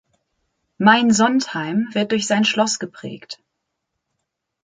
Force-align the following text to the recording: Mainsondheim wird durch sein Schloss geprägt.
Mainsondheim 0.79 1.89
wird 1.91 2.11
durch 2.11 2.25
sein 2.25 2.43
Schloss 2.43 2.79
geprägt. 2.79 3.39